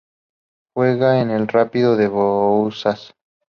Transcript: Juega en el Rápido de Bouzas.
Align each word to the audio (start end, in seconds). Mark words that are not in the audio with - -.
Juega 0.73 1.21
en 1.21 1.29
el 1.29 1.47
Rápido 1.47 1.95
de 1.95 2.07
Bouzas. 2.07 3.13